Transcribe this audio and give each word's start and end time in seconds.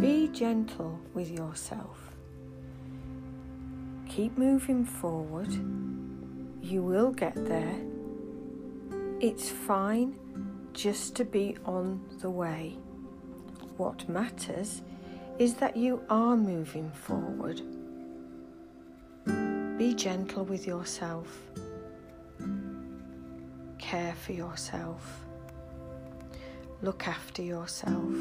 Be 0.00 0.28
gentle 0.28 1.00
with 1.14 1.30
yourself. 1.30 2.12
Keep 4.06 4.36
moving 4.36 4.84
forward. 4.84 5.50
You 6.60 6.82
will 6.82 7.12
get 7.12 7.34
there. 7.46 7.80
It's 9.20 9.48
fine 9.48 10.18
just 10.74 11.16
to 11.16 11.24
be 11.24 11.56
on 11.64 12.04
the 12.20 12.28
way. 12.28 12.76
What 13.78 14.06
matters 14.06 14.82
is 15.38 15.54
that 15.54 15.78
you 15.78 16.02
are 16.10 16.36
moving 16.36 16.90
forward. 16.90 17.62
Be 19.78 19.94
gentle 19.94 20.44
with 20.44 20.66
yourself. 20.66 21.40
Care 23.78 24.14
for 24.14 24.32
yourself. 24.32 25.24
Look 26.82 27.08
after 27.08 27.40
yourself. 27.40 28.12